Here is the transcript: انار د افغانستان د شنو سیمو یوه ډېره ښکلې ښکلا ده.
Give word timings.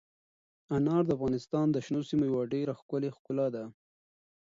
انار 0.77 1.03
د 1.05 1.09
افغانستان 1.17 1.65
د 1.71 1.77
شنو 1.85 2.01
سیمو 2.09 2.23
یوه 2.31 2.43
ډېره 2.53 2.73
ښکلې 2.79 3.09
ښکلا 3.17 3.47
ده. 3.55 3.63